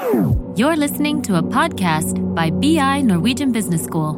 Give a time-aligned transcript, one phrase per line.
[0.00, 4.16] You're listening to a podcast by BI Norwegian Business School.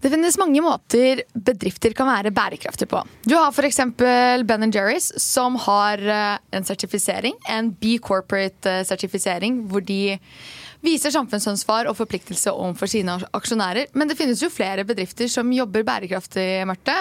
[0.00, 3.04] Det finnes mange måter bedrifter kan være bærekraftige på.
[3.22, 3.78] Du har f.eks.
[3.96, 10.18] Ben Jerry's, som har eh, en sertifisering, en B Corporate-sertifisering, hvor de
[10.82, 13.94] viser samfunnsansvar og forpliktelse overfor sine aksjonærer.
[13.94, 16.98] Men det finnes jo flere bedrifter som jobber bærekraftig, Marte.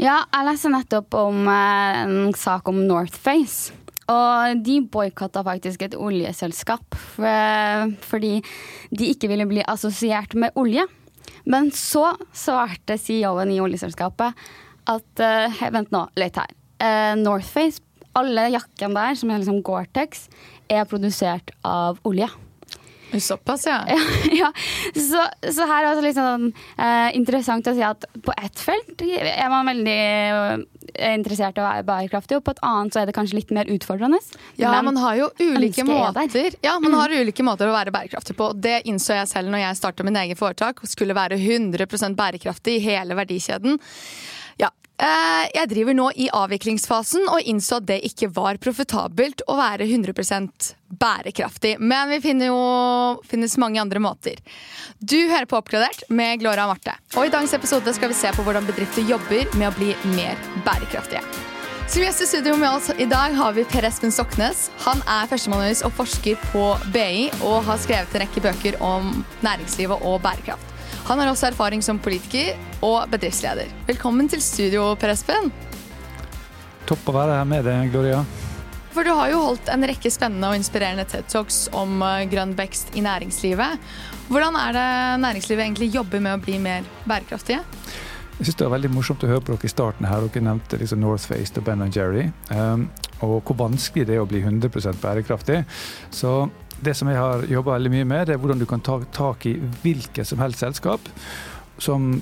[0.00, 3.83] Ja, jeg leste nettopp om eh, en sak om Northface.
[4.12, 6.96] Og de boikotta faktisk et oljeselskap
[8.04, 8.34] fordi
[8.92, 10.84] de ikke ville bli assosiert med olje.
[11.48, 14.44] Men så svarte CEO-en i oljeselskapet
[14.90, 16.52] at uh, Vent nå, litt her.
[16.80, 17.82] Uh, Northface,
[18.16, 20.28] alle jakkene der, som er liksom Gore-Tex,
[20.72, 22.28] er produsert av olje.
[23.20, 23.80] Såpass, ja.
[24.32, 24.50] ja
[24.94, 29.04] så, så, her er det litt sånn uh, interessant å si at på ett felt
[29.04, 29.98] er man veldig
[30.94, 33.70] interessert i å være bærekraftig, og på et annet så er det kanskje litt mer
[33.72, 34.20] utfordrende.
[34.60, 36.98] Ja, man har jo ulike måter Ja, man mm.
[37.00, 38.52] har ulike måter å være bærekraftig på.
[38.54, 42.84] Det innså jeg selv når jeg starta min egen foretak skulle være 100% bærekraftig i
[42.86, 43.80] hele verdikjeden.
[44.94, 49.88] Eh, jeg driver nå i avviklingsfasen og innså at det ikke var profitabelt å være
[49.88, 50.68] 100%
[51.00, 51.74] bærekraftig.
[51.82, 52.60] Men vi finner jo
[53.26, 54.38] finnes mange andre måter.
[55.00, 56.94] Du hører på Oppgradert med Glora og Marte.
[57.18, 60.38] Og i dagens episode skal vi se på hvordan bedrifter jobber med å bli mer
[60.66, 61.24] bærekraftige.
[61.90, 64.70] Som gjest i studio med oss i dag har vi Per Espen Stoknes.
[64.86, 66.62] Han er førstemanus og forsker på
[66.94, 69.10] BI og har skrevet en rekke bøker om
[69.44, 70.73] næringslivet og bærekraft.
[71.04, 73.68] Han har også erfaring som politiker og bedriftsleder.
[73.84, 75.50] Velkommen til studio, Per Espen.
[76.88, 78.22] Topp å være her med deg, Gloria.
[78.94, 82.54] For du har jo holdt en rekke spennende og inspirerende TED Talks om eh, grønn
[82.56, 83.84] vekst i næringslivet.
[84.30, 84.88] Hvordan er det
[85.26, 87.60] næringslivet egentlig jobber med å bli mer bærekraftige?
[88.38, 90.24] Jeg synes Det var veldig morsomt å høre på dere i starten her.
[90.24, 92.30] Dere nevnte liksom North Face og Ben Jerry.
[92.48, 92.88] Um,
[93.22, 95.60] og hvor vanskelig det er å bli 100% bærekraftig.
[96.10, 96.46] Så
[96.84, 99.46] det som jeg har jobba veldig mye med, det er hvordan du kan ta tak
[99.50, 101.10] i hvilket som helst selskap
[101.82, 102.14] som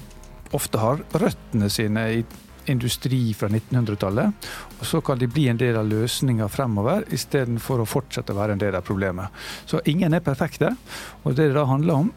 [0.56, 2.24] ofte har røttene sine i
[2.70, 4.48] industri fra 1900-tallet.
[4.78, 8.56] Og så kan de bli en del av løsninga fremover, istedenfor å fortsette å være
[8.56, 9.34] en del av problemet.
[9.66, 10.74] Så ingen er perfekte.
[11.24, 12.12] Og det det da handler om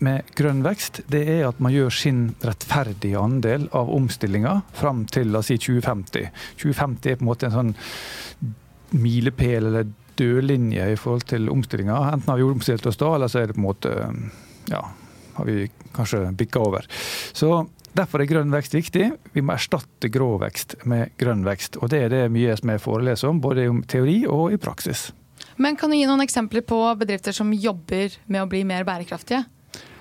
[0.00, 5.28] med grønn vekst, det er at man gjør sin rettferdige andel av omstillinga fram til
[5.34, 6.30] la oss si 2050.
[6.62, 7.74] 2050 er på en måte en sånn
[8.96, 11.98] milepæl eller dørlinje i forhold til omstillinga.
[12.12, 13.96] Enten har vi omstilt oss da, eller så er det på en måte
[14.70, 14.84] ja,
[15.34, 16.88] har vi kanskje bikka over.
[17.32, 19.08] Så Derfor er grønn vekst viktig.
[19.34, 21.80] Vi må erstatte grå vekst med grønn vekst.
[21.82, 25.08] Og det er det mye som jeg foreleser om, både i teori og i praksis.
[25.60, 29.42] Men kan du gi noen eksempler på bedrifter som jobber med å bli mer bærekraftige?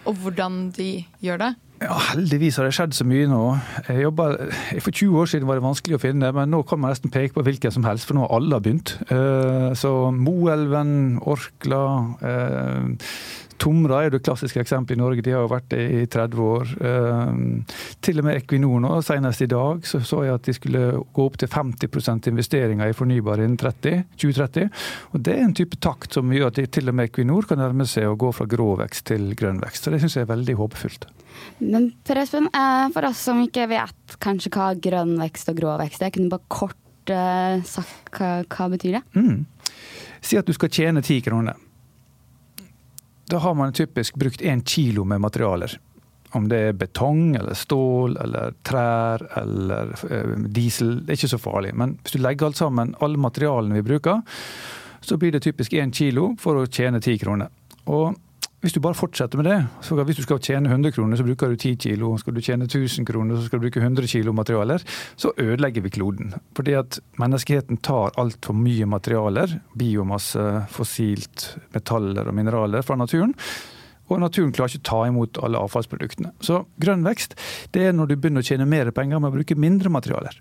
[0.06, 0.92] Og hvordan de
[1.24, 1.50] gjør det?
[1.80, 3.44] Ja, Heldigvis har det skjedd så mye nå.
[4.02, 4.42] Jobbet,
[4.84, 7.38] for 20 år siden var det vanskelig å finne, men nå kan man nesten peke
[7.38, 8.98] på hvilken som helst, for nå har alle begynt.
[9.08, 11.84] Eh, så Moelven, Orkla
[12.20, 13.16] eh,
[13.60, 16.72] Tomra er det klassiske eksempelet i Norge, de har jo vært det i 30 år.
[16.80, 17.42] Um,
[18.04, 20.84] til og med Equinor nå, senest i dag, så så jeg at de skulle
[21.16, 24.70] gå opp til 50% investeringer i fornybar innen 30, 2030.
[25.14, 27.62] Og Det er en type takt som gjør at de, til og med Equinor kan
[27.62, 29.84] nærme seg å gå fra grå vekst til grønn vekst.
[29.84, 31.10] Så det syns jeg er veldig håpefullt.
[31.60, 35.76] Men Per Espen, eh, for oss som ikke vet kanskje hva grønn vekst og grå
[35.84, 39.04] vekst er, kunne du bare kort uh, sagt hva, hva betyr det?
[39.20, 39.44] Mm.
[40.24, 41.58] Si at du skal tjene ti kroner.
[43.30, 45.76] Da har man typisk brukt én kilo med materialer.
[46.32, 51.42] Om det er betong eller stål eller trær eller eh, diesel, det er ikke så
[51.42, 51.76] farlig.
[51.78, 54.24] Men hvis du legger alt sammen, alle materialene vi bruker,
[55.02, 57.54] så blir det typisk én kilo for å tjene ti kroner.
[57.86, 58.18] Og
[58.60, 61.54] hvis du bare fortsetter med det, så hvis du skal tjene 100 kroner, så bruker
[61.54, 62.12] du 10 kilo.
[62.20, 64.84] Skal du tjene 1000 kroner, så skal du bruke 100 kilo materialer.
[65.16, 66.34] Så ødelegger vi kloden.
[66.58, 70.44] Fordi at menneskeheten tar altfor mye materialer, biomasse,
[70.76, 73.32] fossilt, metaller og mineraler fra naturen.
[74.10, 76.34] Og naturen klarer ikke å ta imot alle avfallsproduktene.
[76.44, 77.38] Så grønn vekst
[77.72, 80.36] det er når du begynner å tjene mer penger med å bruke mindre materialer.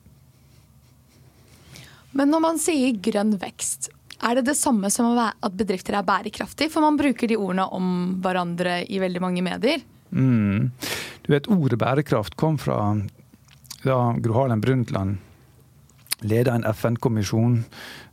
[2.18, 6.72] Men når man sier grønn vekst, er det det samme som at bedrifter er bærekraftige?
[6.72, 9.84] For man bruker de ordene om hverandre i veldig mange medier.
[10.10, 10.70] Mm.
[11.22, 12.96] Du vet, Ordet bærekraft kom fra
[13.84, 15.18] da Gro Harlem Brundtland
[16.26, 17.60] leda en FN-kommisjon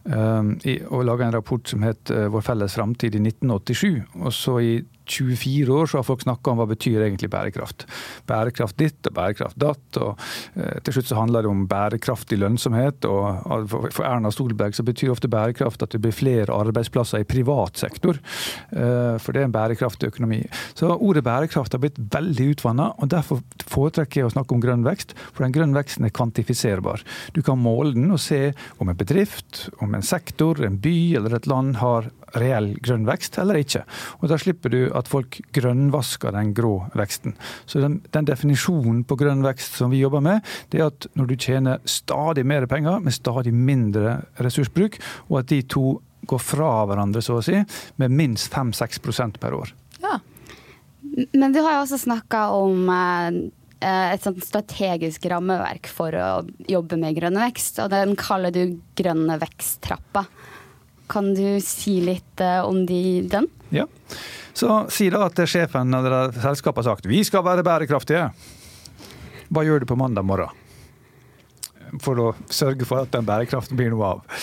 [0.04, 0.52] um,
[0.94, 4.04] og laga en rapport som het uh, 'Vår felles framtid' i 1987.
[4.22, 4.74] Og så i
[5.06, 7.86] 24 år så har folk snakka om hva betyr egentlig bærekraft.
[8.30, 10.00] Bærekraft ditt og bærekraft datt.
[10.02, 10.20] og
[10.56, 13.06] eh, Til slutt så handler det om bærekraftig lønnsomhet.
[13.06, 17.78] og For Erna Stolberg så betyr ofte bærekraft at det blir flere arbeidsplasser i privat
[17.82, 18.20] sektor.
[18.72, 20.42] Eh, for det er en bærekraftig økonomi.
[20.74, 24.86] Så ordet bærekraft har blitt veldig utvanna, og derfor foretrekker jeg å snakke om grønn
[24.88, 25.16] vekst.
[25.32, 27.04] For den grønne veksten er kvantifiserbar.
[27.36, 31.38] Du kan måle den og se om en bedrift, om en sektor, en by eller
[31.38, 32.10] et land har
[32.42, 33.84] reell grønn vekst eller ikke.
[34.22, 37.36] Og Da slipper du at folk grønnvasker den grå veksten.
[37.66, 41.30] Så den, den, definisjonen på grønn vekst som vi jobber med, det er at når
[41.32, 45.00] du tjener stadig mer penger med stadig mindre ressursbruk,
[45.30, 47.60] og at de to går fra hverandre, så å si,
[48.02, 49.74] med minst 5-6% per år.
[50.02, 50.18] Ja.
[51.38, 53.38] Men du har jo også snakka om eh,
[53.86, 56.30] et sånt strategisk rammeverk for å
[56.72, 60.26] jobbe med grønn vekst, og den kaller du grønne veksttrappa.
[61.12, 63.48] Kan du si litt eh, om de, den?
[63.74, 63.86] Ja.
[64.56, 68.30] Så si da at sjefen eller selskapet har sagt vi skal være bærekraftige.
[69.54, 70.64] Hva gjør du på mandag morgen?
[72.02, 74.40] For å sørge for at den bærekraften blir noe av.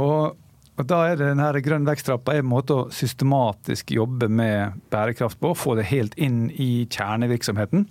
[0.00, 0.34] Og,
[0.74, 5.52] og da er det denne grønn veksttrappa en måte å systematisk jobbe med bærekraft på.
[5.54, 7.86] Få det helt inn i kjernevirksomheten.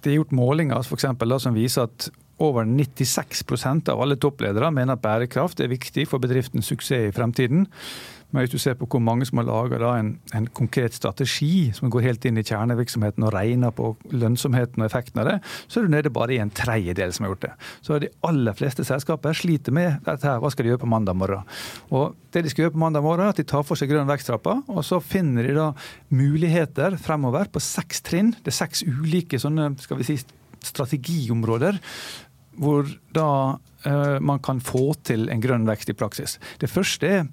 [0.00, 2.08] Det er gjort målinger for eksempel, da, som viser at
[2.40, 7.66] over 96% av alle toppledere mener at bærekraft er viktig for bedriftens suksess i fremtiden.
[8.30, 11.90] Men hvis du ser på hvor mange som har laga en, en, konkret strategi som
[11.90, 15.86] går helt inn i kjernevirksomheten og regner på lønnsomheten og effekten av det, så er
[15.86, 17.52] du nede bare i en tredjedel som har gjort det.
[17.82, 20.38] Så de aller fleste selskaper sliter med dette her.
[20.42, 21.46] Hva skal de gjøre på mandag morgen?
[21.90, 24.10] Og det de skal gjøre på mandag morgen, er at de tar for seg grønn
[24.10, 25.70] veksttrappa, og så finner de da
[26.14, 28.36] muligheter fremover på seks trinn.
[28.38, 30.20] Det er seks ulike sånne, skal vi si,
[30.60, 31.80] strategiområder
[32.58, 33.30] hvor da
[33.86, 36.38] uh, man kan få til en grønn vekst i praksis.
[36.60, 37.28] Det første er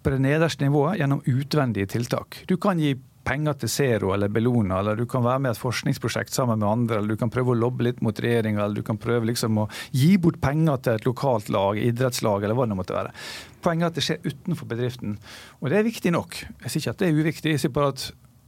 [0.00, 2.42] på det nederste nivået gjennom utvendige tiltak.
[2.48, 2.94] Du kan gi
[3.26, 6.68] penger til Zero eller Bellona, eller du kan være med i et forskningsprosjekt sammen med
[6.68, 9.60] andre, eller du kan prøve å lobbe litt mot regjeringa, eller du kan prøve liksom
[9.60, 13.12] å gi bort penger til et lokalt lag, idrettslag, eller hva det måtte være.
[13.60, 15.18] Poenget er at det skjer utenfor bedriften.
[15.60, 16.40] Og det er viktig nok.
[16.64, 18.06] Jeg sier ikke at det er uviktig, jeg sier bare at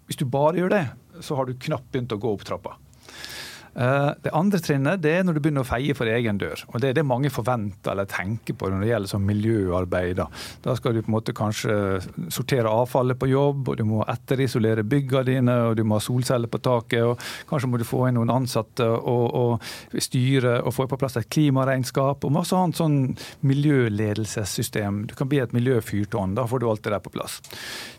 [0.09, 0.87] hvis du bare gjør det,
[1.23, 2.79] så har du knapt begynt å gå opp trappa.
[3.75, 6.61] Eh, det andre trinnet det er når du begynner å feie for egen dør.
[6.69, 10.17] og Det er det mange forventer eller tenker på når det gjelder sånn miljøarbeid.
[10.21, 10.27] Da.
[10.65, 11.77] da skal du på en måte kanskje
[12.33, 16.53] sortere avfallet på jobb, og du må etterisolere byggene dine, og du må ha solceller
[16.53, 17.05] på taket.
[17.07, 21.17] og Kanskje må du få inn noen ansatte og, og styre og få på plass
[21.21, 22.99] et klimaregnskap og masse annet sånn
[23.49, 25.07] miljøledelsessystem.
[25.09, 26.37] Du kan bli et miljøfyrtårn.
[26.37, 27.41] Da får du alt det der på plass.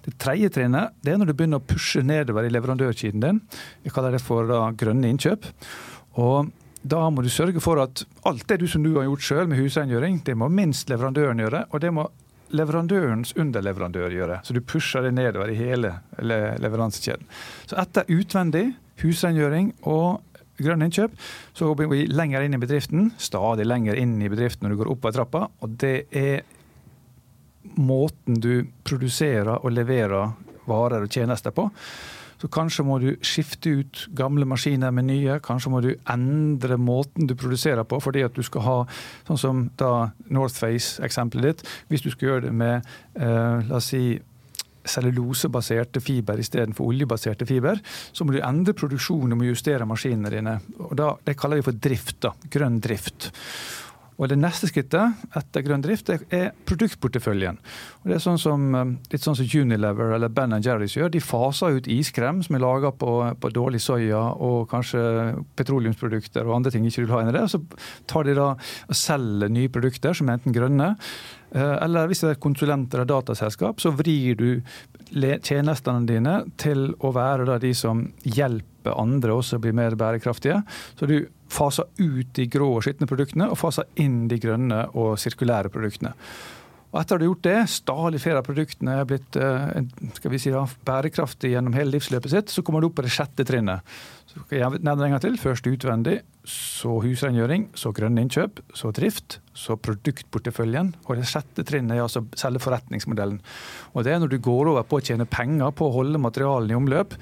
[0.05, 3.41] Det tredje trinnet det er når du begynner å pushe nedover i leverandørkiden din.
[3.85, 5.47] Jeg kaller det for da, grønne innkjøp.
[6.21, 6.51] Og
[6.83, 9.61] da må du sørge for at alt det du som du har gjort sjøl med
[9.61, 11.65] husrengjøring, det må minst leverandøren gjøre.
[11.71, 12.09] og det må
[12.53, 14.39] leverandørens underleverandør gjøre.
[14.45, 15.95] Så du pusher det nedover i hele
[16.61, 17.25] leveransekjeden.
[17.65, 18.67] Så etter utvendig
[19.01, 20.21] husrengjøring og
[20.61, 21.15] grønn innkjøp,
[21.57, 23.09] så går vi lenger inn i bedriften.
[23.17, 25.47] Stadig lenger inn i bedriften når du går oppover trappa.
[25.65, 26.43] Og det er
[27.79, 30.35] måten du produserer og leverer
[30.69, 31.69] varer og tjenester på.
[32.43, 35.37] Så kanskje må du skifte ut gamle maskiner med nye.
[35.39, 38.75] Kanskje må du endre måten du produserer på, fordi at du skal ha
[39.29, 39.93] sånn som da
[40.27, 41.71] Northface-eksempelet ditt.
[41.87, 44.19] Hvis du skal gjøre det med eh, la oss si,
[44.83, 47.79] cellulosebaserte fiber istedenfor oljebaserte fiber,
[48.11, 50.57] så må du endre produksjonen og justere maskinene dine.
[50.83, 52.17] Og da, det kaller vi for drift.
[52.27, 53.31] da, Grønn drift.
[54.17, 57.57] Og Det neste skrittet etter grønn drift er produktporteføljen.
[58.03, 61.11] Og det er sånn som, eh, litt sånn som Unilever eller Ben Jerry's gjør.
[61.11, 66.57] De faser ut iskrem som er laga på, på, dårlig soya og kanskje petroleumsprodukter og
[66.57, 67.49] andre ting ikke vil ha inn i det.
[67.49, 67.61] Så
[68.07, 70.95] tar de da og selger nye produkter som er enten grønne
[71.55, 74.61] eh, eller hvis det er konsulenter eller dataselskap, så vrir du
[75.13, 80.63] tjenestene dine til å være de som hjelper andre også å bli mer bærekraftige.
[80.99, 81.17] Så du
[81.53, 86.13] faser ut de grå og skitne produktene og faser inn de grønne og sirkulære produktene.
[86.93, 89.79] Og etter at du har gjort det, stadig flere av produktene er blitt eh,
[90.19, 93.13] skal vi si da, bærekraftige gjennom hele livsløpet sitt, så kommer du opp på det
[93.15, 93.81] sjette trinnet.
[94.29, 95.39] Så skal jeg nevne en gang til.
[95.41, 100.91] Først utvendig, så husrengjøring, så grønne innkjøp, så drift, så produktporteføljen.
[101.05, 103.39] Og det sjette trinnet er altså selve forretningsmodellen.
[103.93, 106.73] Og det er når du går over på å tjene penger på å holde materialene
[106.73, 107.15] i omløp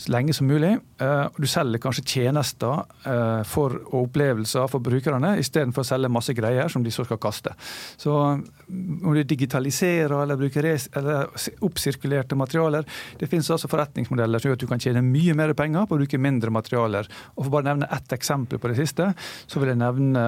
[0.00, 0.72] så lenge som mulig.
[0.98, 6.34] og du selger kanskje tjenester eh, for, og opplevelser for brukerne, istedenfor å selge masse
[6.34, 7.52] greier som de så skal kaste.
[8.00, 11.28] Så om du digitaliserer eller bruker eller
[11.66, 12.86] oppsirkulerte materialer
[13.20, 16.00] Det finnes altså forretningsmodeller som gjør at du kan tjene mye mer penger på å
[16.00, 17.08] bruke mindre materialer.
[17.36, 19.12] Og For bare nevne ett eksempel på det siste,
[19.46, 20.24] så vil jeg nevne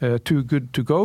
[0.00, 1.02] uh, Too Good To Go,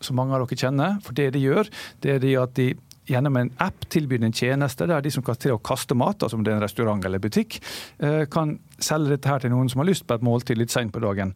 [0.00, 0.98] som mange av dere kjenner.
[1.04, 1.70] For det de gjør,
[2.04, 2.72] det er de at de
[3.06, 6.38] gjennom en app tilbyr en tjeneste der de som kan til å kaste mat, altså
[6.38, 7.60] om det er en restaurant eller butikk,
[8.34, 11.02] kan selge dette her til noen som har lyst på et måltid litt seint på
[11.04, 11.30] dagen.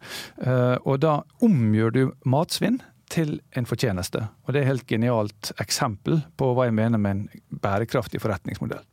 [0.83, 4.23] Og da omgjør du matsvinn til en fortjeneste.
[4.45, 8.83] Og det er et helt genialt eksempel på hva jeg mener med en bærekraftig forretningsmodell.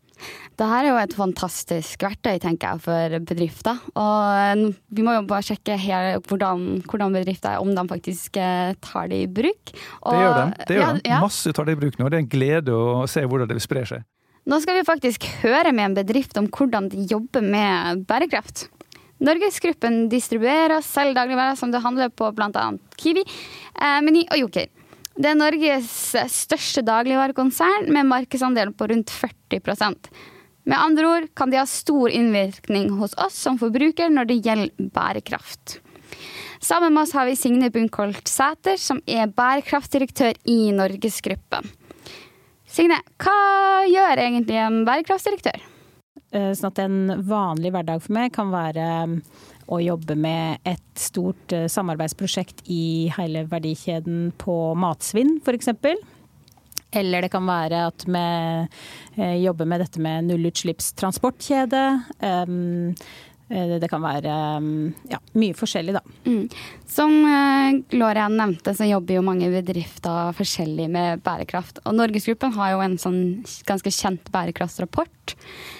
[0.58, 3.80] Dette er jo et fantastisk verktøy tenker jeg, for bedrifter.
[3.98, 9.10] Og vi må jo bare sjekke her, hvordan, hvordan, bedrifter om de faktisk eh, tar
[9.12, 9.74] det i bruk.
[10.02, 10.46] Og, det gjør de.
[10.60, 11.04] Det gjør ja, de.
[11.12, 11.20] Ja.
[11.24, 12.08] Masse tar det i bruk nå.
[12.08, 14.06] Det er en glede å se hvordan det sprer seg.
[14.48, 18.68] Nå skal vi faktisk høre med en bedrift om hvordan de jobber med bærekraft.
[19.24, 22.68] Norgesgruppen distribuerer og selger dagligvarer som det handler på bl.a.
[22.98, 24.68] Kiwi, eh, Meny og Joker.
[25.18, 25.90] Det er Norges
[26.30, 30.10] største dagligvarekonsern med markedsandel på rundt 40%
[30.68, 34.90] Med andre ord kan de ha stor innvirkning hos oss som forbruker når det gjelder
[34.94, 35.80] bærekraft.
[36.62, 41.66] Sammen med oss har vi Signe Bunkholt Sæter, som er bærekraftdirektør i Norgesgruppen.
[42.68, 43.36] Signe, hva
[43.90, 45.66] gjør egentlig en bærekraftsdirektør?
[46.30, 48.86] Eh, sånn at en vanlig hverdag for meg kan være
[49.68, 55.72] å jobbe med et stort eh, samarbeidsprosjekt i hele verdikjeden på matsvinn, f.eks.
[56.96, 58.24] Eller det kan være at vi
[59.20, 61.82] eh, jobber med dette med nullutslippstransportkjede.
[62.24, 62.94] Um,
[63.48, 66.02] det kan være mm, ja, mye forskjellig, da.
[66.28, 66.42] Mm.
[66.88, 71.80] Som eh, Gloria nevnte, så jobber jo mange bedrifter forskjellig med bærekraft.
[71.88, 73.22] Og Norgesgruppen har jo en sånn
[73.68, 75.34] ganske kjent bærekraftsrapport.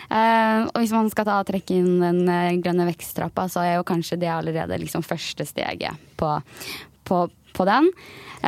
[0.08, 3.76] Eh, og hvis man skal ta og trekke inn den eh, grønne veksttrappa, så er
[3.76, 6.32] jo kanskje det allerede liksom første steget på,
[7.04, 7.20] på,
[7.52, 7.92] på den.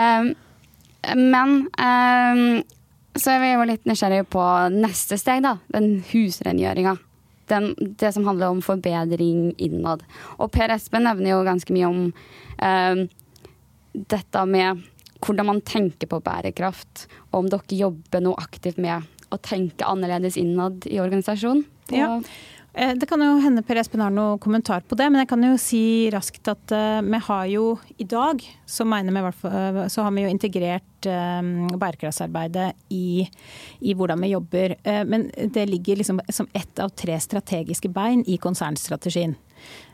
[0.01, 0.33] Eh,
[1.13, 2.65] men eh,
[3.21, 4.49] så er vi jo litt nysgjerrige på
[4.81, 5.59] neste steg, da.
[5.77, 6.97] Den husrengjøringa
[7.51, 10.05] den, det som handler om forbedring innad.
[10.39, 12.07] Og Per Espen nevner jo ganske mye om
[12.63, 13.05] eh,
[13.93, 14.85] dette med
[15.21, 20.39] hvordan man tenker på bærekraft, og om dere jobber noe aktivt med å tenke annerledes
[20.41, 21.67] innad i organisasjonen.
[21.93, 22.17] Ja.
[22.73, 25.43] Eh, det kan jo hende Per Espen har noen kommentar på det, men jeg kan
[25.43, 25.83] jo si
[26.15, 27.65] raskt at uh, vi har jo
[27.99, 31.43] i dag, så, vi, uh, så har vi jo integrert uh,
[31.75, 33.27] bærekraftsarbeidet i,
[33.81, 34.77] i, hvordan vi jobber.
[35.07, 39.35] men det ligger liksom som ett av tre strategiske bein i konsernstrategien.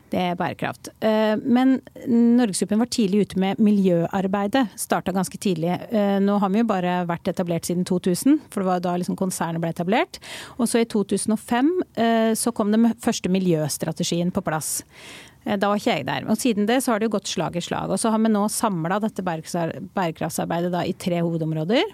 [0.07, 0.89] Det er bærekraft.
[1.03, 4.63] Eh, men Norgesgruppen var tidlig ute med miljøarbeidet.
[4.79, 5.73] Starta ganske tidlig.
[5.91, 9.17] Eh, nå har vi jo bare vært etablert siden 2000, for det var da liksom
[9.19, 10.21] konsernet ble etablert.
[10.57, 14.77] Og så i 2005 eh, så kom den første miljøstrategien på plass.
[15.47, 16.25] Da var ikke jeg der.
[16.27, 17.91] Og siden det så har det jo gått slag i slag.
[17.91, 21.93] Og så har vi nå samla dette bærekraftsarbeidet i tre hovedområder.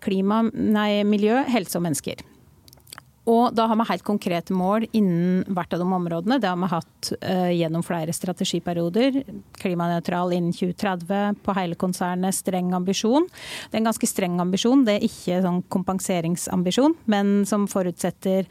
[0.00, 2.24] Klima, nei, miljø, helse og mennesker.
[3.30, 6.40] Og da har vi helt konkrete mål innen hvert av de områdene.
[6.42, 9.20] Det har vi hatt uh, gjennom flere strategiperioder.
[9.62, 12.34] Klimanøytral innen 2030 på hele konsernet.
[12.34, 13.28] Streng ambisjon.
[13.70, 14.82] Det er en ganske streng ambisjon.
[14.88, 18.50] Det er ikke sånn kompenseringsambisjon, men som forutsetter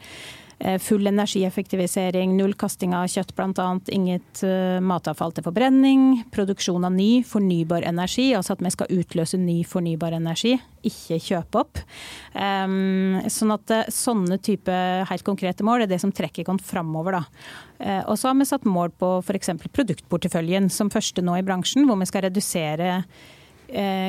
[0.82, 7.24] full energieffektivisering, null kasting av kjøtt bl.a., inget eh, matavfall til forbrenning, produksjon av ny
[7.26, 10.54] fornybar energi, altså at vi skal utløse ny fornybar energi,
[10.86, 11.82] ikke kjøpe opp.
[12.32, 14.78] Sånn at eh, sånne type
[15.10, 17.20] helt konkrete mål er det som trekker oss framover.
[17.82, 19.54] Og så har vi satt mål på f.eks.
[19.74, 23.41] produktporteføljen, som første nå i bransjen, hvor vi skal redusere Eh,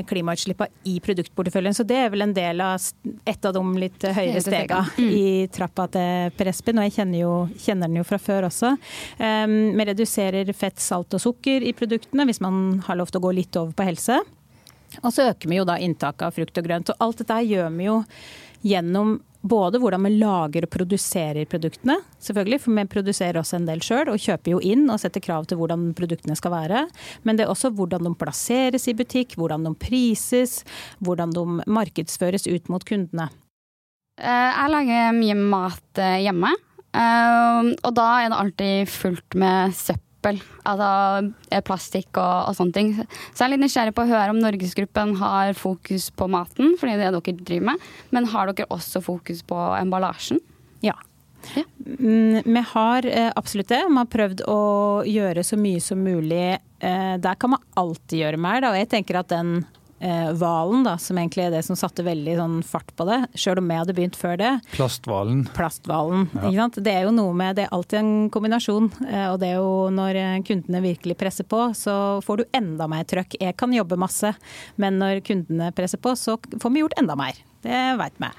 [0.10, 1.75] klimautslippene i produktporteføljen.
[1.77, 2.82] Så det er vel en del av
[3.29, 5.10] et av de litt høyere stegene mm.
[5.15, 8.75] i trappa til Per Espen, og jeg kjenner, jo, kjenner, den jo fra før også.
[9.20, 13.27] Um, vi reduserer fett, salt og sukker i produktene hvis man har lov til å
[13.27, 14.20] gå litt over på helse.
[15.01, 16.91] Og så øker vi jo da inntaket av frukt og grønt.
[16.91, 18.00] Og alt dette gjør vi jo
[18.63, 23.84] gjennom både hvordan vi lager og produserer produktene, selvfølgelig, for vi produserer også en del
[23.84, 26.86] sjøl og kjøper jo inn og setter krav til hvordan produktene skal være.
[27.27, 30.62] Men det er også hvordan de plasseres i butikk, hvordan de prises,
[31.03, 33.27] hvordan de markedsføres ut mot kundene.
[34.22, 36.53] Eh, jeg lager mye mat eh, hjemme,
[36.96, 40.42] eh, og da er det alltid fullt med søppel søppel.
[40.63, 42.94] Altså eh, plastikk og, og, sånne ting.
[43.34, 46.98] Så jeg er litt nysgjerrig på å høre om Norgesgruppen har fokus på maten, fordi
[46.98, 47.89] det er det dere driver med.
[48.12, 50.39] Men har dere også fokus på emballasjen?
[50.84, 50.96] Ja.
[51.58, 51.65] Ja.
[51.84, 53.84] Mm, vi har eh, absolutt det.
[53.89, 54.60] Vi har prøvd å
[55.08, 56.58] gjøre så mye som mulig.
[56.80, 58.62] Eh, der kan man alltid gjøre mer.
[58.63, 58.72] Da.
[58.72, 59.65] Og jeg tenker at den
[60.03, 63.72] hvalen, da, som egentlig er det som satte veldig sånn fart på det, sjøl om
[63.72, 64.51] jeg hadde begynt før det.
[64.74, 65.45] Plasthvalen.
[65.55, 66.43] Plasthvalen, ja.
[66.50, 66.81] ikke sant.
[66.83, 68.89] Det er jo noe med Det er alltid en kombinasjon.
[69.07, 71.95] Eh, og det er jo når eh, kundene virkelig presser på, så
[72.25, 73.38] får du enda mer trøkk.
[73.41, 74.33] Jeg kan jobbe masse,
[74.81, 77.39] men når kundene presser på, så får vi gjort enda mer.
[77.63, 78.29] Det veit vi.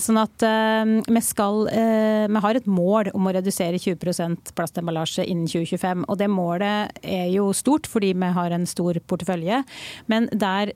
[0.00, 5.26] Sånn at uh, vi skal uh, Vi har et mål om å redusere 20% plastemballasje
[5.26, 6.06] innen 2025.
[6.08, 9.62] Og det målet er jo stort, fordi vi har en stor portefølje.
[10.10, 10.28] Men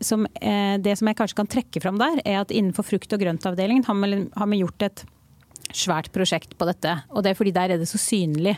[0.04, 3.22] som, uh, det som jeg kanskje kan trekke fram der, er at innenfor frukt- og
[3.22, 5.06] grøntavdelingen har vi, har vi gjort et
[5.74, 6.92] svært prosjekt på dette.
[7.10, 8.56] Og det er fordi der er det så synlig.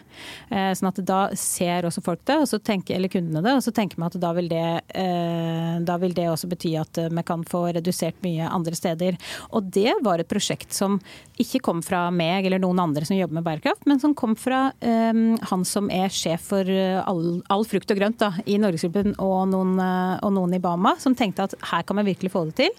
[0.50, 3.72] Eh, sånn at da ser også folk det, og tenker, eller kundene det, og så
[3.74, 4.64] tenker vi at da vil, det,
[4.98, 9.18] eh, da vil det også bety at vi kan få redusert mye andre steder.
[9.56, 10.98] Og det var et prosjekt som
[11.38, 14.68] ikke kom fra meg eller noen andre som jobber med bærekraft, men som kom fra
[14.80, 19.50] eh, han som er sjef for all, all frukt og grønt da, i Norgesgruppen og
[19.52, 22.72] noen, og noen i Bama, som tenkte at her kan vi virkelig få det til.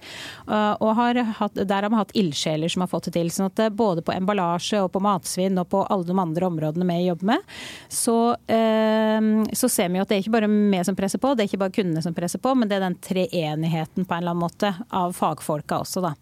[0.49, 3.31] Og har hatt, der har vi hatt ildsjeler som har fått det til.
[3.33, 7.07] sånn at både på emballasje og på matsvinn og på alle de andre områdene vi
[7.07, 7.53] jobber med,
[7.89, 9.21] så, eh,
[9.53, 11.51] så ser vi jo at det er ikke bare vi som presser på, det er
[11.51, 14.45] ikke bare kundene som presser på, men det er den treenigheten på en eller annen
[14.45, 16.15] måte av fagfolka også, da.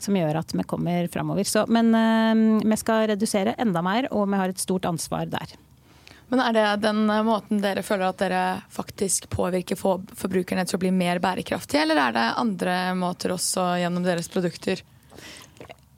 [0.00, 1.46] Som gjør at vi kommer framover.
[1.70, 5.56] Men eh, vi skal redusere enda mer, og vi har et stort ansvar der.
[6.30, 10.92] Men Er det den måten dere føler at dere faktisk påvirker forbrukerne til å bli
[10.94, 14.84] mer bærekraftige, eller er det andre måter også gjennom deres produkter?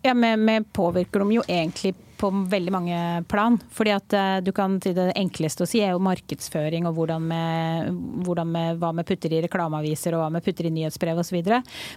[0.03, 2.99] Ja, vi påvirker dem jo egentlig på veldig mange
[3.29, 3.59] plan.
[3.75, 7.25] Fordi at eh, du kan si Det enkleste å si er jo markedsføring og hvordan
[7.27, 7.91] med,
[8.27, 11.41] hvordan med, hva vi putter i reklameaviser og hva vi putter i nyhetsbrev osv.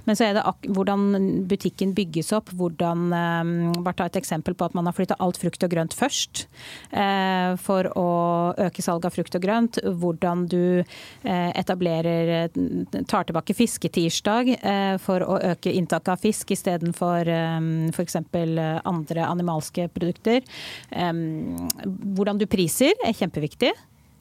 [0.08, 1.06] Men så er det hvordan
[1.50, 2.50] butikken bygges opp.
[2.56, 5.94] hvordan, eh, Bare ta et eksempel på at man har flytta alt frukt og grønt
[5.94, 6.46] først
[6.92, 8.10] eh, for å
[8.66, 9.80] øke salget av frukt og grønt.
[9.84, 10.84] Hvordan du
[11.26, 12.50] etablerer,
[13.10, 14.52] tar tilbake fisketirsdag
[15.02, 17.30] for å øke inntaket av fisk istedenfor
[17.96, 18.18] f.eks.
[18.86, 20.42] andre animalske produkter produkter.
[22.16, 23.74] Hvordan du priser er kjempeviktig.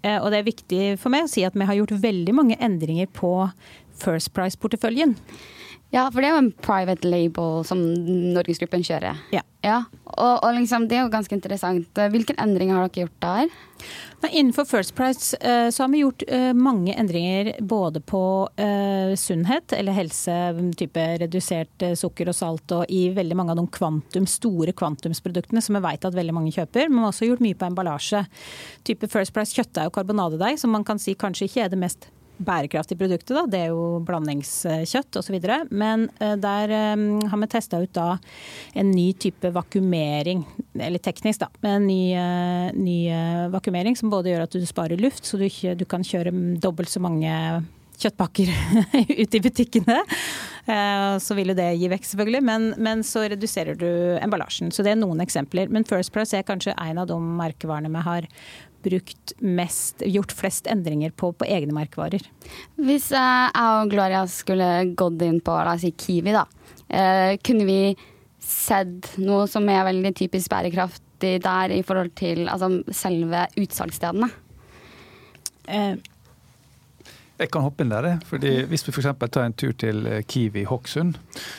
[0.04, 2.58] Eh, og det er viktig for meg å si at vi har gjort veldig mange
[2.60, 3.32] endringer på
[4.00, 5.16] First Price-porteføljen.
[5.94, 7.78] Ja, for det er jo en private label som
[8.34, 9.20] Norgesgruppen kjører.
[9.30, 9.44] Ja.
[9.62, 9.76] ja.
[10.16, 12.00] Og, og liksom, det er jo ganske interessant.
[12.10, 13.52] Hvilke endringer har dere gjort der?
[14.24, 18.22] Nei, innenfor First Price uh, så har vi gjort uh, mange endringer både på
[18.58, 20.34] uh, sunnhet eller helse,
[20.80, 25.78] type redusert sukker og salt, og i veldig mange av de kvantum, store kvantumsproduktene som
[25.78, 26.88] vi vet at veldig mange kjøper.
[26.88, 28.24] Men vi har også gjort mye på emballasje.
[28.88, 32.10] Type First Price kjøttdeig og karbonadedeig, som man kan si kanskje ikke er det mest
[32.36, 33.34] bærekraftig produktet.
[33.36, 33.44] Da.
[33.50, 35.36] Det er jo blandingskjøtt osv.
[35.70, 38.16] Men eh, der eh, har vi testa ut da
[38.74, 41.50] en ny type vakuumering, eller teknisk, da.
[41.64, 42.98] Med en ny, eh, ny
[43.54, 46.92] vakuumering som både gjør at du sparer luft, så du, ikke, du kan kjøre dobbelt
[46.92, 47.30] så mange
[47.94, 48.50] kjøttpakker
[49.22, 50.00] ut i butikkene.
[51.22, 54.72] Så vil jo det gi vekst, selvfølgelig, men, men, så reduserer du emballasjen.
[54.74, 55.68] Så det er noen eksempler.
[55.70, 58.26] Men First Price er kanskje en av de merkevarene vi har
[58.84, 62.24] brukt mest, gjort flest endringer på, på egne merkevarer.
[62.80, 66.44] Hvis jeg og Gloria skulle gått inn på la oss si Kiwi, da,
[66.88, 67.80] eh, kunne vi
[68.44, 74.28] sett noe som er veldig typisk bærekraftig der i forhold til altså, selve utsalgsstedene?
[75.64, 75.94] Eh,
[77.44, 78.18] jeg kan hoppe inn der.
[78.26, 79.10] fordi Hvis vi f.eks.
[79.20, 81.18] tar en tur til eh, Kiwi Hokksund,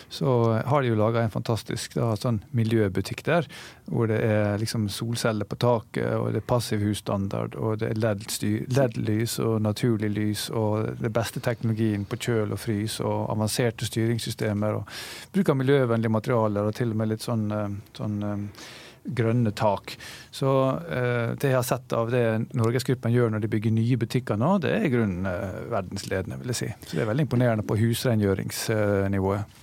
[0.10, 3.50] så har de jo laga en fantastisk da, sånn miljøbutikk der.
[3.86, 8.02] Hvor det er liksom solceller på taket, og det er passiv husstandard, og det er
[8.02, 14.82] LED-lys og naturlig lys, og det beste teknologien på kjøl og frys, og avanserte styringssystemer.
[14.82, 14.90] og
[15.34, 18.66] Bruk av miljøvennlige materialer, og til og med litt sånn, eh, sånn eh,
[19.06, 19.96] grønne tak.
[20.34, 20.50] Så
[20.90, 22.24] eh, det jeg har sett av det
[22.58, 26.54] Norgesgruppen gjør når de bygger nye butikker nå, det er i grunnen eh, verdensledende, vil
[26.54, 26.72] jeg si.
[26.88, 29.62] Så det er veldig imponerende på husrengjøringsnivået.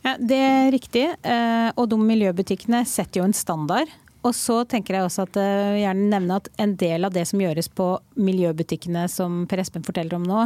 [0.00, 1.06] Ja, Det er riktig.
[1.22, 3.90] Eh, og de miljøbutikkene setter jo en standard.
[4.20, 7.40] Og så tenker jeg også at jeg gjerne nevne at en del av det som
[7.40, 7.86] gjøres på
[8.20, 10.42] miljøbutikkene som Per Espen forteller om nå,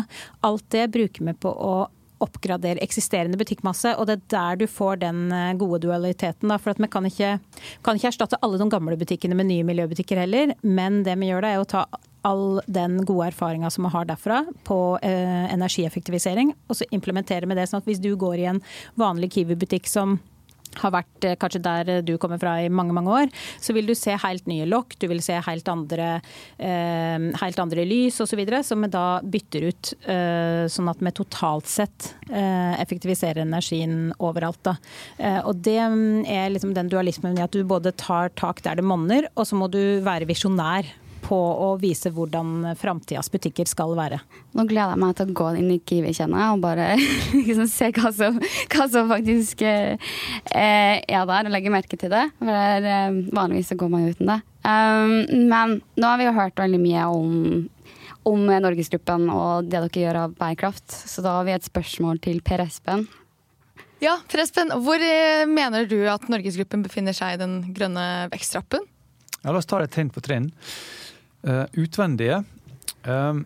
[0.47, 1.75] alt det bruker vi på å
[2.25, 3.95] oppgradere eksisterende butikkmasse.
[3.99, 6.51] Og det er der du får den eh, gode dualiteten.
[6.51, 6.59] Da.
[6.61, 7.37] For vi kan ikke,
[7.85, 10.57] kan ikke erstatte alle de gamle butikkene med nye miljøbutikker heller.
[10.63, 11.87] Men det vi gjør da, er å ta
[12.25, 17.61] all den gode erfaringa som vi har derfra på eh, energieffektivisering, og så implementere med
[17.61, 17.69] det.
[17.69, 18.63] sånn at hvis du går i en
[19.01, 20.17] vanlig Kiwi-butikk som
[20.83, 23.33] har vært eh, kanskje der du kommer fra i mange mange år,
[23.63, 26.21] så vil du se helt nye lokk, du vil se helt andre,
[26.59, 28.43] eh, helt andre lys osv.
[28.65, 34.63] Som vi da bytter ut, eh, sånn at vi totalt sett eh, effektiviserer energien overalt.
[34.65, 34.77] Da.
[35.19, 38.81] Eh, og det mm, er liksom den dualismen i at du både tar tak der
[38.81, 40.89] det monner, og så må du være visjonær
[41.25, 44.21] på å vise hvordan framtidas butikker skal være.
[44.55, 46.89] Nå gleder jeg meg til å gå inn i Kiwi, kjenner jeg, og bare
[47.47, 48.41] liksom, se hva som,
[48.75, 49.97] hva som faktisk eh,
[50.53, 52.27] er der, og legge merke til det.
[52.41, 54.41] For eh, vanligvis så går man uten det.
[54.65, 55.17] Um,
[55.51, 57.35] men nå har vi jo hørt veldig mye om,
[58.29, 62.41] om Norgesgruppen og det dere gjør av bærekraft, så da har vi et spørsmål til
[62.45, 63.05] Per Espen.
[64.05, 68.85] Ja, Per Espen, Hvor eh, mener du at Norgesgruppen befinner seg i den grønne veksttrappen?
[69.45, 70.51] Ja, La oss ta det trinn for trinn.
[71.45, 72.43] Uh, utvendige.
[73.05, 73.45] Um,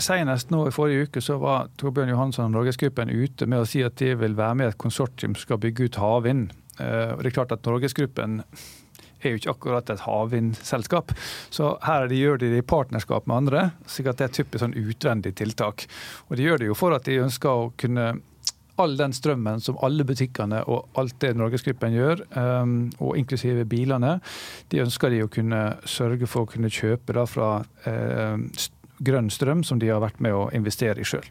[0.00, 3.84] Senest nå i forrige uke så var Torbjørn Johansson og Norgesgruppen ute med å si
[3.86, 6.48] at de vil være med i et konsortium som skal bygge ut havvind.
[6.80, 8.40] Uh, det er klart at Norgesgruppen
[9.20, 11.14] er jo ikke akkurat et havvindselskap.
[11.52, 14.38] Så her de gjør de det i partnerskap med andre, slik at det er et
[14.40, 15.86] typisk sånn utvendig tiltak.
[16.30, 18.14] Og de gjør det jo for at de ønsker å kunne
[18.80, 24.18] all den strømmen som alle butikkene og alt det Norgesgruppen gjør, um, og inklusive bilene,
[24.72, 27.52] de ønsker de å kunne sørge for å kunne kjøpe da fra
[27.86, 28.68] uh,
[29.00, 31.24] grønn strøm som de har vært med å investere i sjøl.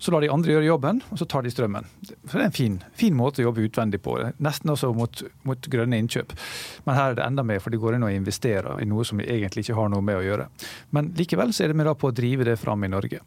[0.00, 1.86] Så lar de andre gjøre jobben, og så tar de strømmen.
[2.04, 4.16] Så Det er en fin, fin måte å jobbe utvendig på.
[4.42, 6.32] Nesten også mot, mot, grønne innkjøp.
[6.86, 9.20] Men her er det enda mer, for de går inn og investerer i noe som
[9.20, 10.48] de egentlig ikke har noe med å gjøre.
[10.96, 13.20] Men likevel så er det med da på å drive det fram i Norge.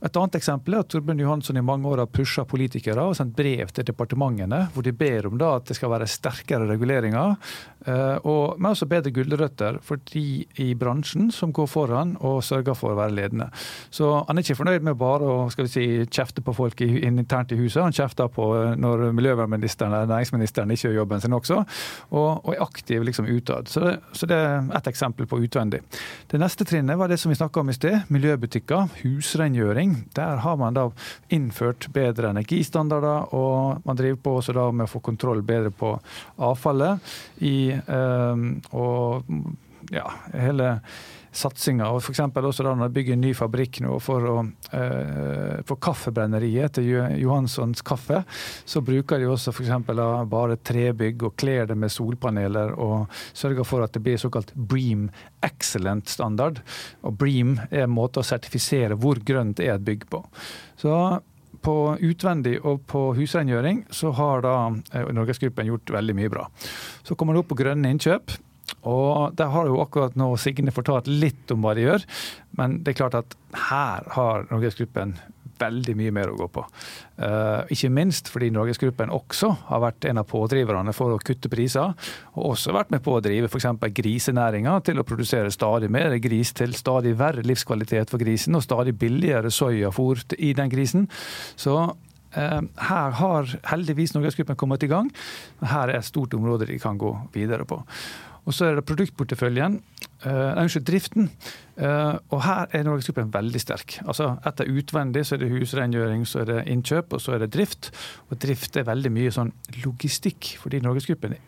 [0.00, 3.34] Et annet eksempel er at Torbjørn Johansson i mange år har pusha politikere og sendt
[3.36, 7.34] brev til departementene hvor de ber om da at det skal være sterkere reguleringer,
[7.84, 10.24] eh, og, men også bedre gulrøtter for de
[10.64, 13.50] i bransjen som går foran og sørger for å være ledende.
[13.92, 17.52] Så han er ikke fornøyd med bare å skal vi si, kjefte på folk internt
[17.52, 17.82] i huset.
[17.84, 21.60] Han kjefter på eh, når miljøvernministeren eller næringsministeren ikke gjør jobben sin også,
[22.08, 23.68] og, og er aktiv liksom utad.
[23.68, 25.84] Så, det, så det er ett eksempel på utvendig.
[26.30, 30.08] Det neste trinnet var det som vi snakka om i sted, miljøbutikker, husrengjøring utvikling.
[30.14, 30.90] Der har man da
[31.28, 35.98] innført bedre energistandarder, og man driver på også da med å få kontroll bedre på
[36.38, 37.00] avfallet.
[37.38, 39.24] I, um, og
[39.90, 40.76] ja, hele
[41.32, 41.88] satsinga.
[41.94, 42.20] Og f.eks.
[42.34, 44.36] også da når de bygger en ny fabrikk nå for, å,
[44.76, 48.22] eh, for kaffebrenneriet til Johanssons kaffe,
[48.64, 49.72] så bruker de også f.eks.
[50.30, 55.08] bare trebygg og kler det med solpaneler og sørger for at det blir såkalt Bream
[55.46, 56.62] Excellent-standard.
[57.06, 60.24] Og Bream er en måte å sertifisere hvor grønt er et bygg på.
[60.80, 60.94] Så
[61.60, 64.54] på utvendig og på husrengjøring så har da
[64.96, 66.46] eh, Norgesgruppen gjort veldig mye bra.
[67.04, 68.32] Så kommer det opp på grønne innkjøp.
[68.88, 72.06] Og Der har jo akkurat nå Signe fortalt litt om hva de gjør,
[72.58, 73.36] men det er klart at
[73.68, 75.16] her har Norgesgruppen
[75.60, 76.64] veldig mye mer å gå på.
[77.20, 81.94] Uh, ikke minst fordi Norgesgruppen også har vært en av pådriverne for å kutte priser,
[82.34, 83.68] og også vært med på å drive f.eks.
[84.00, 88.96] grisenæringa til å produsere stadig mer gris til stadig verre livskvalitet for grisen, og stadig
[89.00, 91.10] billigere soyafôr i den grisen.
[91.60, 95.12] Så uh, her har heldigvis Norgesgruppen kommet i gang.
[95.60, 97.82] Her er et stort område de kan gå videre på.
[98.48, 99.78] Og så er det produktporteføljen.
[100.24, 101.28] Uh, unnskyld, driften.
[101.80, 103.98] Uh, og her er Norgesgruppen veldig sterk.
[104.04, 107.52] Altså Etter utvendig så er det husrengjøring, så er det innkjøp, og så er det
[107.56, 107.92] drift.
[108.28, 109.52] Og drift er veldig mye sånn
[109.84, 111.38] logistikk, fordi Norgesgruppen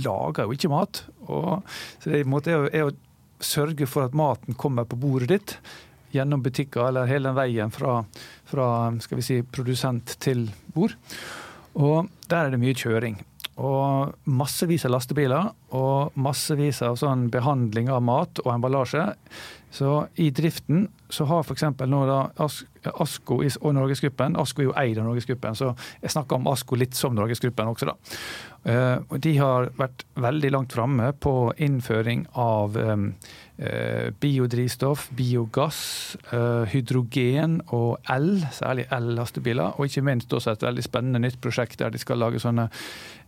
[0.00, 1.04] lager jo ikke mat.
[1.28, 1.60] Og,
[2.02, 5.56] så det er, er, å sørge for at maten kommer på bordet ditt
[6.14, 8.00] gjennom butikker, eller hele veien fra,
[8.50, 8.66] fra
[9.22, 10.96] si, produsent til bord.
[11.78, 13.20] Og der er det mye kjøring
[13.60, 19.10] og massevis av lastebiler og massevis av sånn behandling av mat og emballasje.
[19.74, 21.66] Så i driften så har f.eks.
[21.86, 22.20] nå da
[22.90, 26.96] Asko og Norgesgruppen Asko er jo eid av Norgesgruppen, så jeg snakker om Asko litt
[26.96, 27.96] som Norgesgruppen også, da.
[28.64, 31.32] Eh, de har vært veldig langt framme på
[31.64, 35.78] innføring av eh, biodrivstoff, biogass,
[36.32, 39.78] eh, hydrogen og el, særlig el-lastebiler.
[39.78, 42.68] Og ikke minst også et veldig spennende nytt prosjekt der de skal lage sånne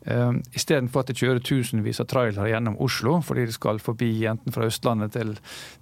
[0.03, 4.51] Uh, Istedenfor at de kjører tusenvis av trailere gjennom Oslo fordi de skal forbi enten
[4.51, 5.31] fra Østlandet til,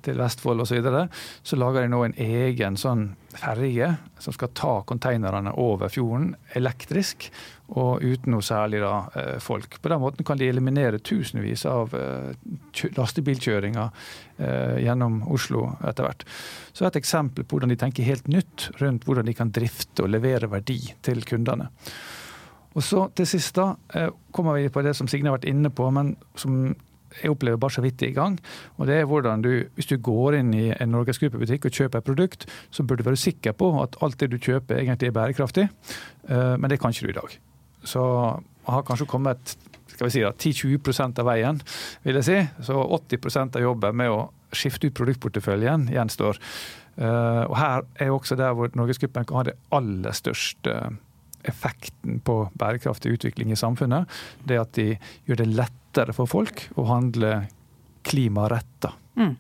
[0.04, 1.06] til Vestfold osv., så, videre,
[1.40, 7.28] så lager de nå en egen sånn ferge som skal ta konteinerne over fjorden elektrisk
[7.70, 9.78] og uten noe særlig da, uh, folk.
[9.82, 12.32] På den måten kan de eliminere tusenvis av uh,
[12.96, 14.16] lastebilkjøringer
[14.80, 16.22] gjennom Oslo etter hvert.
[16.72, 20.08] Så et eksempel på hvordan de tenker helt nytt rundt hvordan de kan drifte og
[20.14, 21.68] levere verdi til kundene.
[22.78, 25.70] Og så til sist da, eh, kommer vi på det som Signe har vært inne
[25.70, 26.74] på, men som
[27.22, 28.38] jeg opplever bare så vidt i gang.
[28.78, 32.04] Og det er hvordan du, Hvis du går inn i en norgesgruppebutikk og kjøper et
[32.04, 35.68] produkt, så bør du være sikker på at alt det du kjøper egentlig er bærekraftig,
[36.28, 37.38] eh, men det kan ikke du i dag.
[37.84, 38.02] Så
[38.66, 39.56] jeg har kanskje kommet
[39.90, 41.58] skal vi si 10-20% av veien,
[42.04, 42.38] vil jeg si.
[42.64, 46.38] Så 80% av jobben med å skifte ut produktporteføljen gjenstår.
[46.96, 50.76] Eh, og her er også der hvor Norgesgruppen kan ha det aller største
[51.48, 54.08] effekten på bærekraftig utvikling i samfunnet,
[54.44, 54.92] det at de
[55.28, 57.44] gjør det lettere for folk å handle
[58.06, 58.92] klimaretta.
[59.18, 59.36] Mm.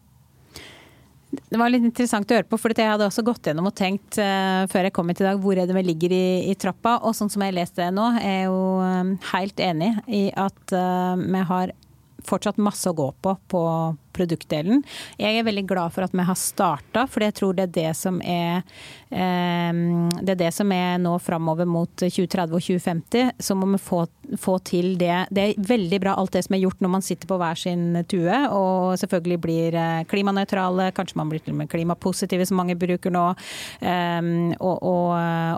[1.30, 4.18] Det var litt interessant å høre på, for jeg hadde også gått gjennom og tenkt
[4.18, 6.96] uh, før jeg kom hit i dag hvor er det vi ligger i, i, trappa.
[7.06, 11.14] Og sånn som jeg leste nå, er jeg jo um, helt enig i at uh,
[11.20, 11.74] vi har
[12.26, 13.62] fortsatt masse å gå på på
[14.20, 14.84] produktdelen.
[15.20, 17.90] Jeg er veldig glad for at vi har starta, for jeg tror det er det
[17.98, 18.62] som er
[19.10, 23.32] det er det som er nå framover mot 2030 og 2050.
[23.42, 24.04] Så må vi få,
[24.38, 25.26] få, til det.
[25.34, 28.02] Det er veldig bra alt det som er gjort når man sitter på hver sin
[28.10, 30.90] tue, og selvfølgelig blir eh, klimanøytrale.
[30.96, 33.26] Kanskje man blir til og med klimapositive, som mange bruker nå.
[34.60, 35.10] Og, og,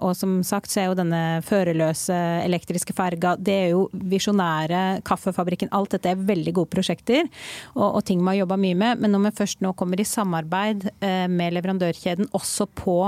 [0.05, 5.03] og som sagt så er jo denne førerløse elektriske ferga, det er jo visjonære.
[5.07, 7.27] Kaffefabrikken, alt dette er veldig gode prosjekter
[7.75, 9.03] og, og ting man har jobba mye med.
[9.03, 12.99] Men når vi først nå kommer i samarbeid eh, med leverandørkjeden også på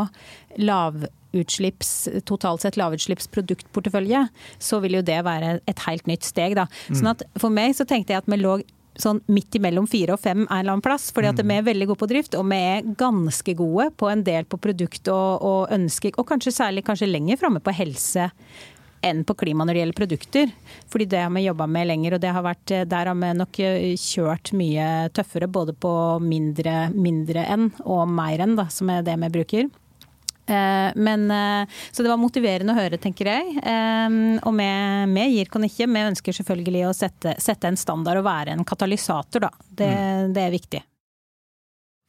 [1.34, 6.54] lavutslipps, totalt sett lavutslippsproduktportefølje, så vil jo det være et helt nytt steg.
[6.56, 6.66] Da.
[6.88, 6.98] Mm.
[6.98, 8.60] Sånn at for meg så tenkte jeg at vi lå
[8.94, 11.10] sånn midt imellom fire og fem en eller annen plass.
[11.10, 14.22] fordi at vi er veldig gode på drift, og vi er ganske gode på en
[14.22, 18.30] del på produkt og, og ønsker, og kanskje særlig kanskje lenger framme på helse
[19.04, 20.52] enn på klima når det gjelder produkter.
[20.88, 23.60] Fordi det har vi jobba med lenger, og det har vært, der har vi nok
[24.00, 25.50] kjørt mye tøffere.
[25.50, 25.92] Både på
[26.24, 29.68] mindre, mindre enn og mer enn, da, som er det vi bruker.
[30.46, 33.58] Eh, men, eh, så det var motiverende å høre, tenker jeg.
[33.62, 35.88] Eh, og vi, gir kan ikke.
[35.88, 39.52] Vi ønsker selvfølgelig å sette, sette, en standard og være en katalysator, da.
[39.68, 40.34] Det, mm.
[40.36, 40.82] det er viktig.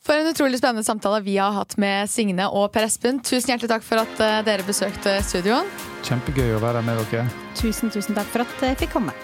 [0.06, 3.24] For en utrolig spennende samtale vi har hatt med Signe og Per Espen.
[3.26, 5.71] Tusen hjertelig takk for at dere besøkte studioen.
[6.06, 7.26] Kjempegøy å være med dere.
[7.58, 9.17] Tusen, tusen takk for at jeg fikk komme.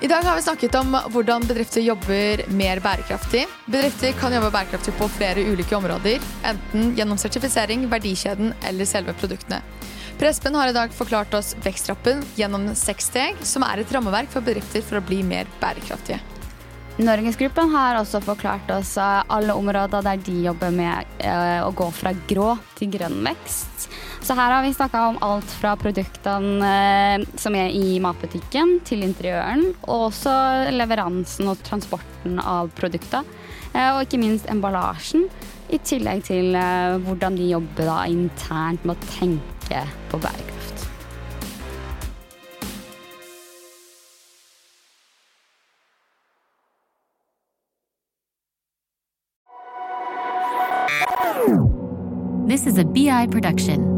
[0.00, 3.40] I dag har vi snakket om hvordan bedrifter jobber mer bærekraftig.
[3.66, 9.58] Bedrifter kan jobbe bærekraftig på flere ulike områder, enten gjennom sertifisering, verdikjeden eller selve produktene.
[10.20, 14.30] Per Espen har i dag forklart oss veksttrappen gjennom seks steg, som er et rammeverk
[14.30, 16.20] for bedrifter for å bli mer bærekraftige.
[17.02, 22.14] Norgesgruppen har også forklart oss alle områder der de jobber med eh, å gå fra
[22.30, 23.90] grå til grønn vekst.
[24.22, 26.72] Så her har vi snakka om alt fra produktene
[27.18, 30.34] eh, som er i matbutikken, til interiøren, og også
[30.74, 33.24] leveransen og transporten av produkter.
[33.72, 35.28] Eh, og ikke minst emballasjen,
[35.68, 36.56] i tillegg til
[37.04, 40.58] hvordan de jobber da internt med å tenke på bærekraft.
[52.48, 53.97] This is a BI production.